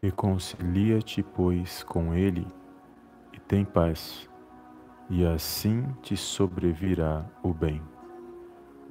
[0.00, 2.46] Reconcilia-te, pois, com ele
[3.32, 4.30] e tem paz,
[5.10, 7.82] e assim te sobrevirá o bem.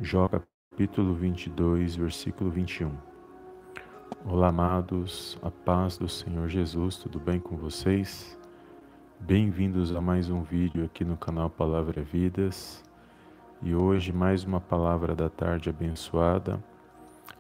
[0.02, 2.92] Jó capítulo 22, versículo 21.
[4.26, 8.38] Olá, amados, a paz do Senhor Jesus, tudo bem com vocês?
[9.18, 12.84] Bem-vindos a mais um vídeo aqui no canal Palavra Vidas.
[13.62, 16.62] E hoje mais uma palavra da tarde abençoada,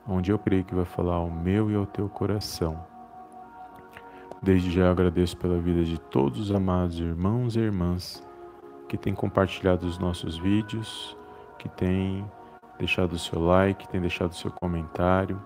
[0.08, 2.96] onde eu creio que vai falar ao meu e ao teu coração
[4.48, 8.26] Desde já agradeço pela vida de todos os amados irmãos e irmãs
[8.88, 11.18] que têm compartilhado os nossos vídeos,
[11.60, 12.26] que têm
[12.80, 15.38] deixado o seu like, que têm deixado o seu comentário.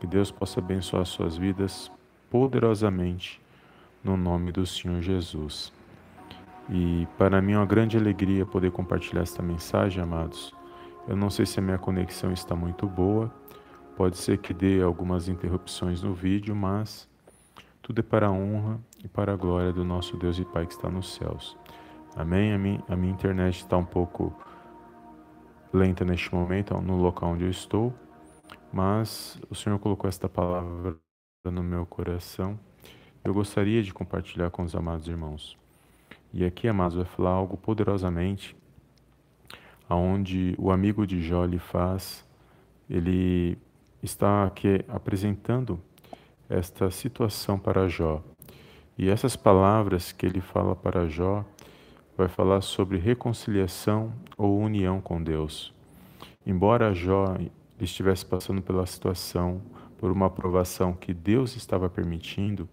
[0.00, 1.88] Que Deus possa abençoar suas vidas
[2.28, 3.40] poderosamente
[4.02, 5.72] no nome do Senhor Jesus.
[6.68, 10.52] E para mim é uma grande alegria poder compartilhar esta mensagem, amados.
[11.06, 13.32] Eu não sei se a minha conexão está muito boa,
[13.96, 17.08] pode ser que dê algumas interrupções no vídeo, mas
[17.86, 20.72] tudo é para a honra e para a glória do nosso Deus e Pai que
[20.72, 21.56] está nos céus.
[22.16, 22.52] Amém?
[22.52, 24.36] A minha, a minha internet está um pouco
[25.72, 27.94] lenta neste momento, no local onde eu estou,
[28.72, 30.96] mas o Senhor colocou esta palavra
[31.44, 32.58] no meu coração.
[33.22, 35.56] Eu gostaria de compartilhar com os amados irmãos.
[36.32, 38.56] E aqui, amados, vai falar algo poderosamente,
[39.88, 42.26] aonde o amigo de Jó lhe faz,
[42.90, 43.56] ele
[44.02, 45.80] está aqui apresentando
[46.48, 48.22] esta situação para Jó.
[48.98, 51.44] E essas palavras que ele fala para Jó
[52.16, 55.74] vai falar sobre reconciliação ou união com Deus.
[56.46, 57.36] Embora Jó
[57.80, 59.60] estivesse passando pela situação,
[59.98, 62.68] por uma aprovação que Deus estava permitindo,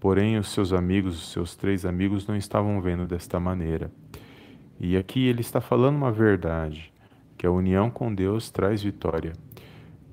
[0.00, 3.90] porém os seus amigos, os seus três amigos, não estavam vendo desta maneira.
[4.80, 6.92] E aqui ele está falando uma verdade,
[7.36, 9.32] que a união com Deus traz vitória.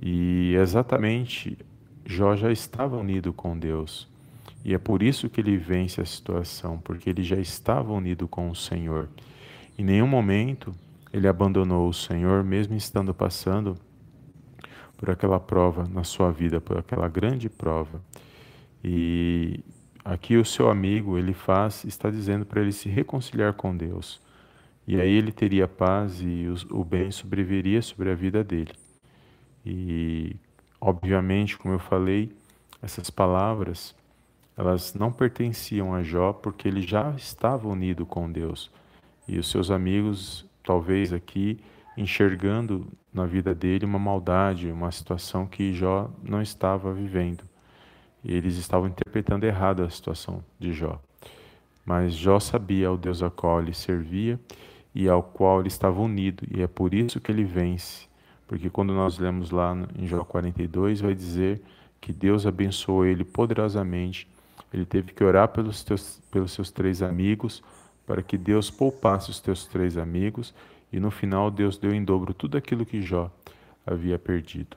[0.01, 1.57] E exatamente
[2.11, 4.09] Jó já estava unido com Deus.
[4.65, 8.49] E é por isso que ele vence a situação, porque ele já estava unido com
[8.49, 9.07] o Senhor.
[9.77, 10.73] Em nenhum momento
[11.13, 13.77] ele abandonou o Senhor, mesmo estando passando
[14.97, 18.01] por aquela prova na sua vida, por aquela grande prova.
[18.83, 19.59] E
[20.03, 24.19] aqui o seu amigo, ele faz, está dizendo para ele se reconciliar com Deus.
[24.87, 28.73] E aí ele teria paz e o bem sobreviveria sobre a vida dele.
[29.63, 30.35] E
[30.81, 32.31] Obviamente, como eu falei,
[32.81, 33.95] essas palavras
[34.59, 38.69] elas não pertenciam a Jó porque ele já estava unido com Deus.
[39.25, 41.57] E os seus amigos, talvez aqui,
[41.95, 47.45] enxergando na vida dele uma maldade, uma situação que Jó não estava vivendo.
[48.21, 50.99] E eles estavam interpretando errado a situação de Jó.
[51.85, 54.37] Mas Jó sabia ao Deus a qual ele servia
[54.93, 58.08] e ao qual ele estava unido, e é por isso que ele vence
[58.49, 61.61] porque quando nós lemos lá em Jó 42, vai dizer
[62.01, 64.27] que Deus abençoou ele poderosamente.
[64.73, 67.61] Ele teve que orar pelos, teus, pelos seus três amigos,
[68.07, 70.51] para que Deus poupasse os teus três amigos,
[70.91, 73.31] e no final Deus deu em dobro tudo aquilo que Jó
[73.85, 74.75] havia perdido.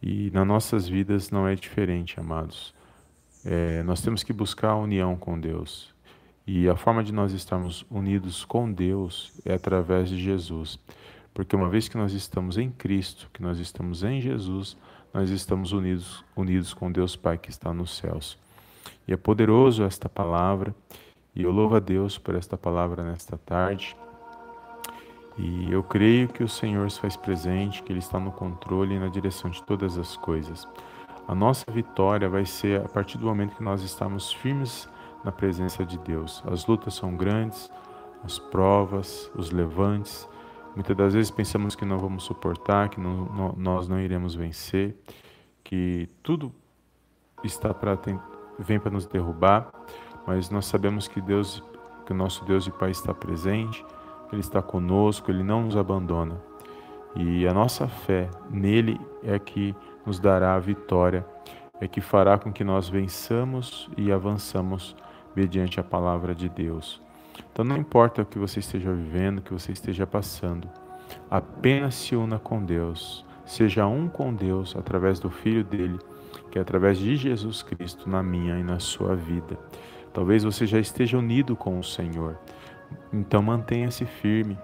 [0.00, 2.72] E nas nossas vidas não é diferente, amados.
[3.44, 5.92] É, nós temos que buscar a união com Deus.
[6.46, 10.78] E a forma de nós estarmos unidos com Deus é através de Jesus.
[11.34, 14.76] Porque uma vez que nós estamos em Cristo, que nós estamos em Jesus,
[15.12, 18.38] nós estamos unidos, unidos com Deus Pai que está nos céus.
[19.06, 20.74] E é poderoso esta palavra,
[21.34, 23.96] e eu louvo a Deus por esta palavra nesta tarde.
[25.38, 28.98] E eu creio que o Senhor se faz presente, que Ele está no controle e
[28.98, 30.68] na direção de todas as coisas.
[31.26, 34.88] A nossa vitória vai ser a partir do momento que nós estamos firmes
[35.24, 36.42] na presença de Deus.
[36.46, 37.70] As lutas são grandes,
[38.24, 40.28] as provas, os levantes,
[40.74, 44.96] Muitas das vezes pensamos que não vamos suportar, que não, não, nós não iremos vencer,
[45.62, 46.52] que tudo
[47.44, 47.98] está para
[48.58, 49.70] vem para nos derrubar,
[50.26, 51.62] mas nós sabemos que Deus,
[52.06, 53.84] que o nosso Deus e Pai está presente,
[54.32, 56.40] Ele está conosco, Ele não nos abandona.
[57.14, 59.74] E a nossa fé nele é que
[60.06, 61.26] nos dará a vitória,
[61.80, 64.96] é que fará com que nós vençamos e avançamos
[65.36, 67.02] mediante a palavra de Deus.
[67.52, 70.68] Então não importa o que você esteja vivendo, o que você esteja passando,
[71.30, 75.98] apenas se una com Deus, seja um com Deus através do Filho dele,
[76.50, 79.58] que é através de Jesus Cristo na minha e na sua vida.
[80.12, 82.38] Talvez você já esteja unido com o Senhor,
[83.12, 84.58] então mantenha-se firme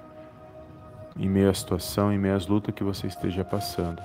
[1.19, 4.01] em meio à situação, em meio às lutas que você esteja passando.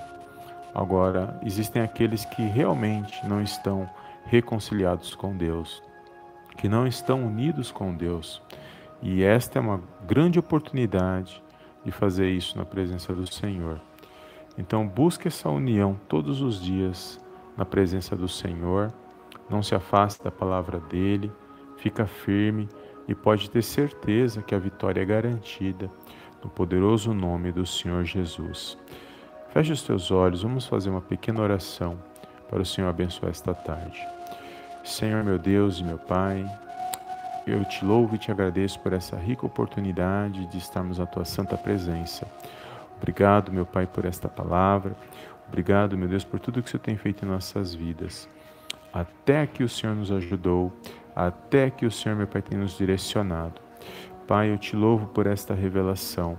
[0.74, 3.88] Agora, existem aqueles que realmente não estão
[4.24, 5.82] reconciliados com Deus,
[6.56, 8.42] que não estão unidos com Deus.
[9.02, 11.42] E esta é uma grande oportunidade
[11.84, 13.80] de fazer isso na presença do Senhor.
[14.56, 17.20] Então, busque essa união todos os dias
[17.56, 18.92] na presença do Senhor,
[19.50, 21.30] não se afaste da palavra dele,
[21.76, 22.68] fica firme
[23.06, 25.90] e pode ter certeza que a vitória é garantida
[26.42, 28.78] no poderoso nome do Senhor Jesus.
[29.50, 31.98] Feche os teus olhos, vamos fazer uma pequena oração
[32.48, 34.00] para o Senhor abençoar esta tarde.
[34.84, 36.46] Senhor meu Deus e meu Pai,
[37.46, 41.56] eu te louvo e te agradeço por essa rica oportunidade de estarmos na tua santa
[41.56, 42.26] presença.
[42.98, 44.94] Obrigado, meu Pai, por esta palavra.
[45.48, 48.28] Obrigado, meu Deus, por tudo que o Senhor tem feito em nossas vidas.
[48.92, 50.70] Até aqui o Senhor nos ajudou,
[51.16, 53.60] até que o Senhor, meu Pai, tem nos direcionado.
[54.26, 56.38] Pai, eu te louvo por esta revelação,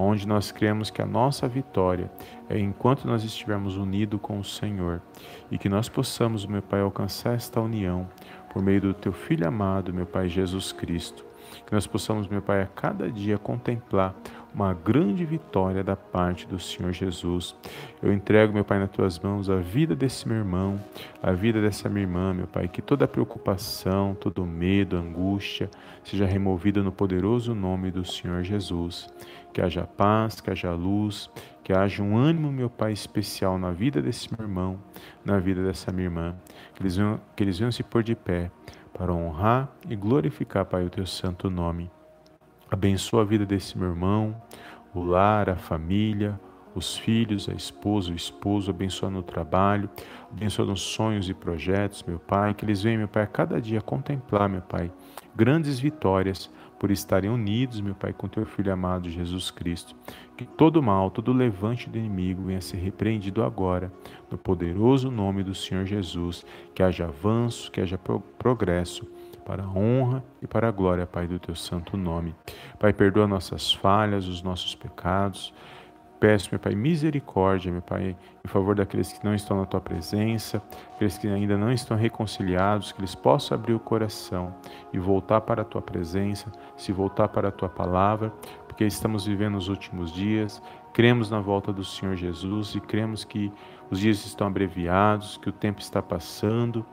[0.00, 2.10] onde nós cremos que a nossa vitória
[2.48, 5.02] é enquanto nós estivermos unidos com o Senhor
[5.50, 8.08] e que nós possamos, meu Pai, alcançar esta união
[8.52, 11.26] por meio do teu Filho amado, meu Pai Jesus Cristo.
[11.66, 14.14] Que nós possamos, meu Pai, a cada dia contemplar
[14.54, 17.54] uma grande vitória da parte do Senhor Jesus.
[18.02, 20.82] Eu entrego, meu Pai, nas tuas mãos a vida desse meu irmão,
[21.22, 25.70] a vida dessa minha irmã, meu Pai, que toda preocupação, todo medo, angústia
[26.02, 29.08] seja removida no poderoso nome do Senhor Jesus.
[29.52, 31.30] Que haja paz, que haja luz,
[31.62, 34.78] que haja um ânimo, meu Pai, especial na vida desse meu irmão,
[35.24, 36.34] na vida dessa minha irmã,
[36.74, 38.50] que eles venham, que eles venham se pôr de pé
[38.92, 41.90] para honrar e glorificar, Pai, o teu santo nome.
[42.70, 44.36] Abençoa a vida desse meu irmão,
[44.94, 46.38] o lar, a família,
[46.74, 49.88] os filhos, a esposa, o esposo, abençoa no trabalho,
[50.30, 53.80] abençoa nos sonhos e projetos, meu Pai, que eles venham, meu Pai, a cada dia
[53.80, 54.92] contemplar, meu Pai,
[55.34, 59.96] grandes vitórias por estarem unidos, meu Pai, com teu Filho amado Jesus Cristo.
[60.36, 63.92] Que todo mal, todo levante do inimigo venha ser repreendido agora,
[64.30, 66.46] no poderoso nome do Senhor Jesus.
[66.74, 67.98] Que haja avanço, que haja
[68.38, 69.04] progresso
[69.48, 72.34] para a honra e para a glória, Pai, do teu santo nome.
[72.78, 75.54] Pai, perdoa nossas falhas, os nossos pecados.
[76.20, 78.14] Peço, meu Pai, misericórdia, meu Pai,
[78.44, 80.62] em favor daqueles que não estão na tua presença,
[80.94, 84.54] aqueles que ainda não estão reconciliados, que eles possam abrir o coração
[84.92, 88.30] e voltar para a tua presença, se voltar para a tua palavra,
[88.66, 90.60] porque estamos vivendo os últimos dias,
[90.92, 93.50] cremos na volta do Senhor Jesus e cremos que
[93.90, 96.84] os dias estão abreviados, que o tempo está passando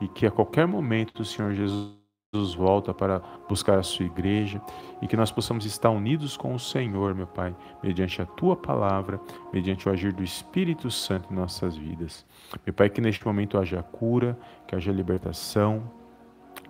[0.00, 1.97] e que a qualquer momento o Senhor Jesus
[2.34, 4.60] Jesus volta para buscar a sua igreja
[5.00, 9.18] e que nós possamos estar unidos com o Senhor, meu Pai, mediante a tua palavra,
[9.50, 12.26] mediante o agir do Espírito Santo em nossas vidas.
[12.66, 15.90] Meu Pai, que neste momento haja cura, que haja libertação,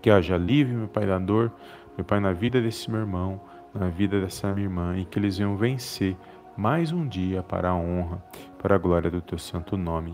[0.01, 1.53] que haja alívio, meu Pai, da dor,
[1.97, 3.41] meu Pai, na vida desse meu irmão,
[3.75, 6.17] na vida dessa minha irmã e que eles venham vencer
[6.57, 8.23] mais um dia para a honra,
[8.63, 10.13] para a glória do teu santo nome.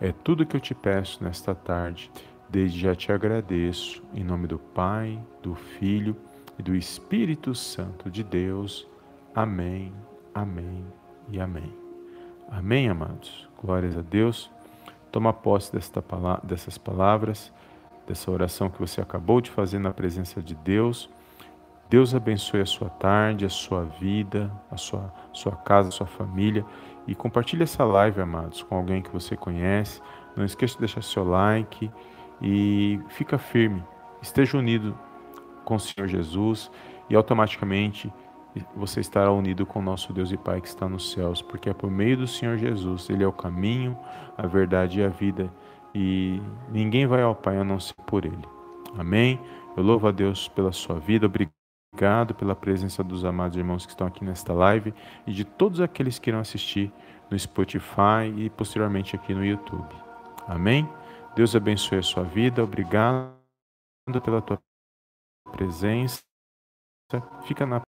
[0.00, 2.10] É tudo que eu te peço nesta tarde
[2.48, 6.16] Desde já te agradeço, em nome do Pai, do Filho
[6.58, 8.88] e do Espírito Santo de Deus.
[9.34, 9.92] Amém,
[10.34, 10.82] amém
[11.28, 11.70] e amém.
[12.50, 13.46] Amém, amados.
[13.62, 14.50] Glórias a Deus.
[15.12, 16.02] Toma posse desta,
[16.42, 17.52] dessas palavras,
[18.06, 21.10] dessa oração que você acabou de fazer na presença de Deus.
[21.90, 26.64] Deus abençoe a sua tarde, a sua vida, a sua, sua casa, a sua família.
[27.06, 30.00] E compartilhe essa live, amados, com alguém que você conhece.
[30.34, 31.90] Não esqueça de deixar seu like
[32.40, 33.82] e fica firme,
[34.22, 34.96] esteja unido
[35.64, 36.70] com o Senhor Jesus
[37.10, 38.12] e automaticamente
[38.74, 41.74] você estará unido com o nosso Deus e Pai que está nos céus, porque é
[41.74, 43.96] por meio do Senhor Jesus, Ele é o caminho,
[44.36, 45.52] a verdade e a vida,
[45.94, 46.40] e
[46.70, 48.44] ninguém vai ao Pai a não ser por Ele.
[48.96, 49.38] Amém?
[49.76, 54.06] Eu louvo a Deus pela sua vida, obrigado pela presença dos amados irmãos que estão
[54.06, 54.92] aqui nesta live
[55.26, 56.92] e de todos aqueles que irão assistir
[57.30, 59.94] no Spotify e posteriormente aqui no YouTube.
[60.46, 60.88] Amém?
[61.38, 62.64] Deus abençoe a sua vida.
[62.64, 63.32] Obrigado
[64.24, 64.60] pela tua
[65.52, 66.20] presença.
[67.46, 67.80] Fica na